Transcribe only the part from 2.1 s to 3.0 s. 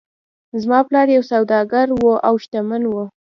او شتمن و.